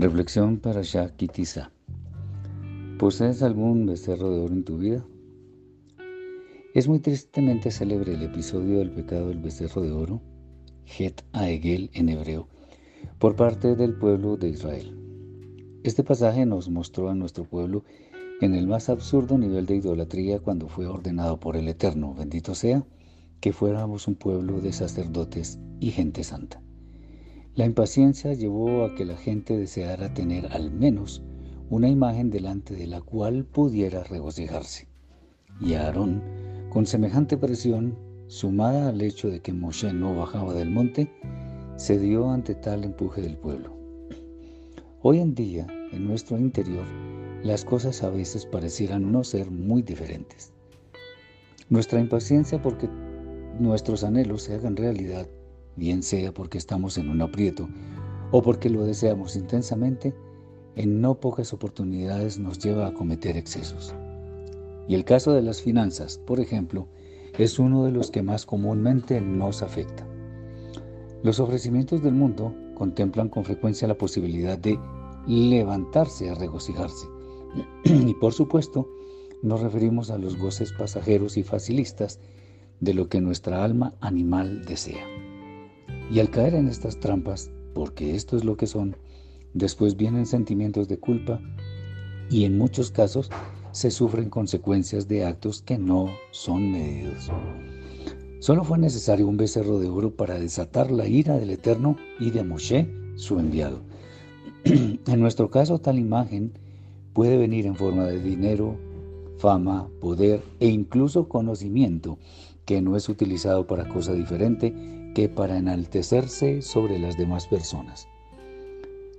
Reflexión 0.00 0.60
para 0.60 0.80
Shah 0.80 1.12
¿Posees 2.98 3.42
algún 3.42 3.84
becerro 3.84 4.30
de 4.30 4.40
oro 4.40 4.54
en 4.54 4.64
tu 4.64 4.78
vida? 4.78 5.04
Es 6.72 6.88
muy 6.88 7.00
tristemente 7.00 7.70
célebre 7.70 8.14
el 8.14 8.22
episodio 8.22 8.78
del 8.78 8.92
pecado 8.92 9.28
del 9.28 9.40
becerro 9.40 9.82
de 9.82 9.92
oro, 9.92 10.22
Het 10.86 11.20
Aegel 11.32 11.90
en 11.92 12.08
hebreo, 12.08 12.48
por 13.18 13.36
parte 13.36 13.76
del 13.76 13.92
pueblo 13.92 14.38
de 14.38 14.48
Israel. 14.48 14.96
Este 15.82 16.02
pasaje 16.02 16.46
nos 16.46 16.70
mostró 16.70 17.10
a 17.10 17.14
nuestro 17.14 17.44
pueblo 17.44 17.84
en 18.40 18.54
el 18.54 18.66
más 18.68 18.88
absurdo 18.88 19.36
nivel 19.36 19.66
de 19.66 19.76
idolatría 19.76 20.38
cuando 20.38 20.68
fue 20.68 20.86
ordenado 20.86 21.38
por 21.38 21.58
el 21.58 21.68
Eterno, 21.68 22.14
bendito 22.14 22.54
sea, 22.54 22.86
que 23.42 23.52
fuéramos 23.52 24.08
un 24.08 24.14
pueblo 24.14 24.62
de 24.62 24.72
sacerdotes 24.72 25.58
y 25.78 25.90
gente 25.90 26.24
santa. 26.24 26.62
La 27.56 27.66
impaciencia 27.66 28.32
llevó 28.32 28.84
a 28.84 28.94
que 28.94 29.04
la 29.04 29.16
gente 29.16 29.58
deseara 29.58 30.14
tener 30.14 30.46
al 30.52 30.70
menos 30.70 31.22
una 31.68 31.88
imagen 31.88 32.30
delante 32.30 32.76
de 32.76 32.86
la 32.86 33.00
cual 33.00 33.44
pudiera 33.44 34.04
regocijarse. 34.04 34.86
Y 35.60 35.74
Aarón, 35.74 36.22
con 36.70 36.86
semejante 36.86 37.36
presión, 37.36 37.98
sumada 38.28 38.88
al 38.88 39.00
hecho 39.00 39.28
de 39.28 39.40
que 39.40 39.52
Moshe 39.52 39.92
no 39.92 40.14
bajaba 40.14 40.54
del 40.54 40.70
monte, 40.70 41.12
cedió 41.76 42.30
ante 42.30 42.54
tal 42.54 42.84
empuje 42.84 43.20
del 43.20 43.36
pueblo. 43.36 43.76
Hoy 45.02 45.18
en 45.18 45.34
día, 45.34 45.66
en 45.90 46.06
nuestro 46.06 46.38
interior, 46.38 46.84
las 47.42 47.64
cosas 47.64 48.04
a 48.04 48.10
veces 48.10 48.46
parecieran 48.46 49.10
no 49.10 49.24
ser 49.24 49.50
muy 49.50 49.82
diferentes. 49.82 50.52
Nuestra 51.68 51.98
impaciencia 51.98 52.62
porque 52.62 52.88
nuestros 53.58 54.04
anhelos 54.04 54.44
se 54.44 54.54
hagan 54.54 54.76
realidad 54.76 55.26
bien 55.76 56.02
sea 56.02 56.32
porque 56.32 56.58
estamos 56.58 56.98
en 56.98 57.08
un 57.08 57.22
aprieto 57.22 57.68
o 58.30 58.42
porque 58.42 58.70
lo 58.70 58.84
deseamos 58.84 59.36
intensamente, 59.36 60.14
en 60.76 61.00
no 61.00 61.18
pocas 61.18 61.52
oportunidades 61.52 62.38
nos 62.38 62.58
lleva 62.58 62.86
a 62.86 62.94
cometer 62.94 63.36
excesos. 63.36 63.94
Y 64.88 64.94
el 64.94 65.04
caso 65.04 65.32
de 65.32 65.42
las 65.42 65.62
finanzas, 65.62 66.18
por 66.18 66.40
ejemplo, 66.40 66.88
es 67.38 67.58
uno 67.58 67.84
de 67.84 67.92
los 67.92 68.10
que 68.10 68.22
más 68.22 68.46
comúnmente 68.46 69.20
nos 69.20 69.62
afecta. 69.62 70.06
Los 71.22 71.38
ofrecimientos 71.40 72.02
del 72.02 72.14
mundo 72.14 72.54
contemplan 72.74 73.28
con 73.28 73.44
frecuencia 73.44 73.86
la 73.88 73.98
posibilidad 73.98 74.58
de 74.58 74.78
levantarse 75.26 76.30
a 76.30 76.34
regocijarse. 76.34 77.06
Y 77.84 78.14
por 78.14 78.32
supuesto, 78.32 78.88
nos 79.42 79.60
referimos 79.60 80.10
a 80.10 80.18
los 80.18 80.36
goces 80.36 80.72
pasajeros 80.72 81.36
y 81.36 81.42
facilistas 81.42 82.20
de 82.80 82.94
lo 82.94 83.08
que 83.08 83.20
nuestra 83.20 83.64
alma 83.64 83.94
animal 84.00 84.64
desea. 84.64 85.19
Y 86.10 86.18
al 86.18 86.30
caer 86.30 86.54
en 86.54 86.66
estas 86.66 86.98
trampas, 86.98 87.50
porque 87.72 88.16
esto 88.16 88.36
es 88.36 88.44
lo 88.44 88.56
que 88.56 88.66
son, 88.66 88.96
después 89.54 89.96
vienen 89.96 90.26
sentimientos 90.26 90.88
de 90.88 90.98
culpa 90.98 91.40
y 92.28 92.44
en 92.44 92.58
muchos 92.58 92.90
casos 92.90 93.30
se 93.70 93.92
sufren 93.92 94.28
consecuencias 94.28 95.06
de 95.06 95.24
actos 95.24 95.62
que 95.62 95.78
no 95.78 96.10
son 96.32 96.72
medidos. 96.72 97.30
Solo 98.40 98.64
fue 98.64 98.78
necesario 98.78 99.28
un 99.28 99.36
becerro 99.36 99.78
de 99.78 99.88
oro 99.88 100.16
para 100.16 100.38
desatar 100.38 100.90
la 100.90 101.06
ira 101.06 101.36
del 101.36 101.50
Eterno 101.50 101.96
y 102.18 102.30
de 102.30 102.42
Moshe, 102.42 102.90
su 103.14 103.38
enviado. 103.38 103.82
en 104.64 105.20
nuestro 105.20 105.50
caso, 105.50 105.78
tal 105.78 105.98
imagen 105.98 106.52
puede 107.12 107.36
venir 107.36 107.66
en 107.66 107.76
forma 107.76 108.06
de 108.06 108.20
dinero, 108.20 108.76
fama, 109.38 109.88
poder 110.00 110.42
e 110.58 110.68
incluso 110.68 111.28
conocimiento 111.28 112.18
que 112.64 112.80
no 112.80 112.96
es 112.96 113.08
utilizado 113.08 113.66
para 113.66 113.88
cosa 113.88 114.12
diferente 114.12 114.74
que 115.14 115.28
para 115.28 115.58
enaltecerse 115.58 116.62
sobre 116.62 116.98
las 116.98 117.16
demás 117.16 117.46
personas. 117.46 118.08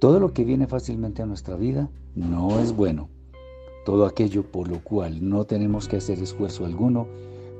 Todo 0.00 0.20
lo 0.20 0.32
que 0.32 0.44
viene 0.44 0.66
fácilmente 0.66 1.22
a 1.22 1.26
nuestra 1.26 1.56
vida 1.56 1.88
no 2.14 2.60
es 2.60 2.72
bueno. 2.74 3.08
Todo 3.84 4.06
aquello 4.06 4.50
por 4.50 4.68
lo 4.68 4.82
cual 4.82 5.28
no 5.28 5.44
tenemos 5.44 5.88
que 5.88 5.96
hacer 5.96 6.18
esfuerzo 6.18 6.64
alguno 6.64 7.06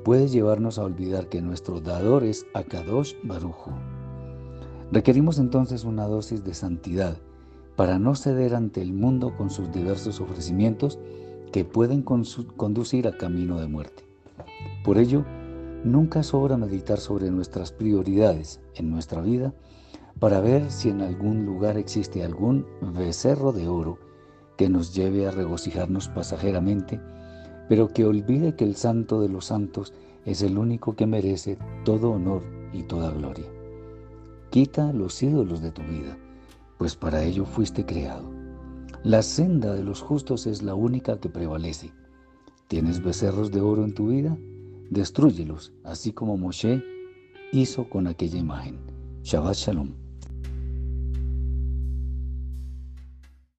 puede 0.03 0.27
llevarnos 0.27 0.77
a 0.77 0.83
olvidar 0.83 1.27
que 1.29 1.41
nuestro 1.41 1.81
dador 1.81 2.23
es 2.23 2.45
Akadosh 2.53 3.13
Barujo. 3.23 3.71
Requerimos 4.91 5.39
entonces 5.39 5.83
una 5.83 6.05
dosis 6.05 6.43
de 6.43 6.53
santidad 6.53 7.17
para 7.75 7.99
no 7.99 8.15
ceder 8.15 8.55
ante 8.55 8.81
el 8.81 8.93
mundo 8.93 9.35
con 9.37 9.49
sus 9.49 9.71
diversos 9.71 10.21
ofrecimientos 10.21 10.97
que 11.51 11.65
pueden 11.65 12.01
conducir 12.01 13.07
a 13.07 13.17
camino 13.17 13.59
de 13.59 13.67
muerte. 13.67 14.03
Por 14.83 14.97
ello, 14.97 15.25
Nunca 15.87 16.21
sobra 16.21 16.57
meditar 16.57 16.99
sobre 16.99 17.31
nuestras 17.31 17.71
prioridades 17.71 18.59
en 18.75 18.91
nuestra 18.91 19.21
vida 19.21 19.53
para 20.19 20.41
ver 20.41 20.69
si 20.69 20.89
en 20.89 20.99
algún 20.99 21.45
lugar 21.45 21.77
existe 21.77 22.25
algún 22.25 22.65
becerro 22.93 23.53
de 23.53 23.69
oro 23.69 23.97
que 24.57 24.67
nos 24.67 24.93
lleve 24.93 25.25
a 25.27 25.31
regocijarnos 25.31 26.09
pasajeramente, 26.09 26.99
pero 27.69 27.87
que 27.87 28.03
olvide 28.03 28.53
que 28.53 28.65
el 28.65 28.75
santo 28.75 29.21
de 29.21 29.29
los 29.29 29.45
santos 29.45 29.93
es 30.25 30.41
el 30.41 30.57
único 30.57 30.97
que 30.97 31.07
merece 31.07 31.57
todo 31.85 32.11
honor 32.11 32.43
y 32.73 32.83
toda 32.83 33.11
gloria. 33.11 33.47
Quita 34.49 34.91
los 34.91 35.23
ídolos 35.23 35.61
de 35.61 35.71
tu 35.71 35.83
vida, 35.83 36.17
pues 36.77 36.97
para 36.97 37.23
ello 37.23 37.45
fuiste 37.45 37.85
creado. 37.85 38.29
La 39.03 39.21
senda 39.21 39.73
de 39.73 39.83
los 39.83 40.01
justos 40.01 40.47
es 40.47 40.63
la 40.63 40.75
única 40.75 41.21
que 41.21 41.29
prevalece. 41.29 41.93
¿Tienes 42.67 43.01
becerros 43.01 43.51
de 43.51 43.61
oro 43.61 43.85
en 43.85 43.93
tu 43.93 44.07
vida? 44.07 44.37
Destruyelos, 44.89 45.73
así 45.83 46.11
como 46.11 46.37
Moshe 46.37 46.83
hizo 47.51 47.89
con 47.89 48.07
aquella 48.07 48.37
imagen. 48.37 48.79
Shabbat 49.23 49.55
Shalom. 49.55 50.06